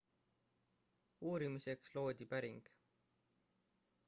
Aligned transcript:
uurimiseks 1.31 1.93
loodi 1.99 2.29
päring 2.35 2.59